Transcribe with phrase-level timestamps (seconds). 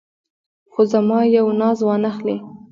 [0.71, 2.35] خو زما یو ناز وانه خلې.